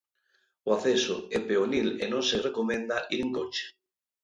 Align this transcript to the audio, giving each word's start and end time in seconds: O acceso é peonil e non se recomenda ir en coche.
O 0.67 0.69
acceso 0.77 1.15
é 1.37 1.39
peonil 1.47 1.87
e 2.03 2.05
non 2.11 2.21
se 2.29 2.37
recomenda 2.47 2.97
ir 3.15 3.19
en 3.25 3.29
coche. 3.37 3.65